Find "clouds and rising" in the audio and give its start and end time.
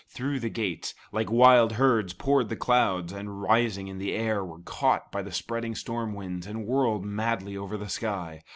2.55-3.87